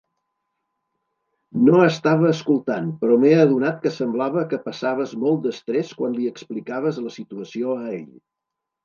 [1.65, 6.99] No estava escoltant, però m'he adonat que semblava que passaves molt d'estrès quan li explicaves
[7.09, 8.11] la situació a ell.